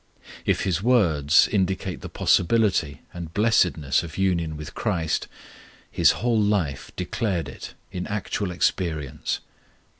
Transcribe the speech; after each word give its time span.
If 0.47 0.61
his 0.61 0.81
words 0.81 1.47
indicate 1.49 2.01
the 2.01 2.09
possibility 2.09 3.01
and 3.13 3.31
blessedness 3.35 4.01
of 4.01 4.17
union 4.17 4.57
with 4.57 4.73
Christ, 4.73 5.27
his 5.91 6.13
whole 6.25 6.41
life 6.41 6.89
declared 6.95 7.47
it 7.47 7.75
in 7.91 8.07
actual 8.07 8.49
experience. 8.49 9.41